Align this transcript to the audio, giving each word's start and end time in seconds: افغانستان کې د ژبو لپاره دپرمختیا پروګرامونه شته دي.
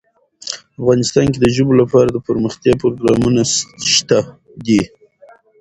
افغانستان 0.79 1.25
کې 1.33 1.39
د 1.41 1.47
ژبو 1.55 1.73
لپاره 1.81 2.07
دپرمختیا 2.11 2.73
پروګرامونه 2.81 3.41
شته 3.93 4.19
دي. 4.65 4.81